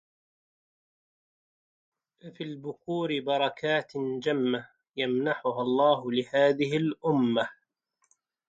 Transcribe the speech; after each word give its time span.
ففي 2.19 2.43
البُكورِ 2.43 3.19
بركاتٍ 3.19 3.91
جمة 3.97 4.69
يمنحها 4.97 5.61
الله 5.61 6.11
لهذه 6.11 6.77
الأمة 6.77 7.49